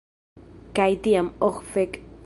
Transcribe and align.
Kaj 0.79 0.89
tiam... 1.09 1.31
Oh 1.49 1.61
fek! 1.77 2.03